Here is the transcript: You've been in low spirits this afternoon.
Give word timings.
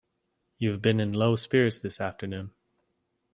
You've 0.57 0.81
been 0.81 0.99
in 0.99 1.13
low 1.13 1.35
spirits 1.35 1.79
this 1.79 2.01
afternoon. 2.01 2.53